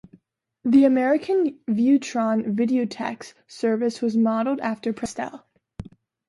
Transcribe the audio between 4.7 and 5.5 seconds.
Prestel.